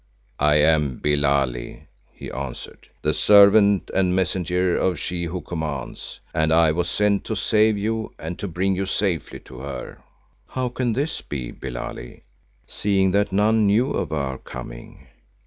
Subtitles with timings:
[0.39, 6.51] "I am named Billali," he answered, "the servant and messenger of She who commands, and
[6.51, 9.99] I was sent to save you and to bring you safely to her."
[10.47, 12.23] "How can this be, Billali,
[12.65, 15.05] seeing that none knew of our coming?"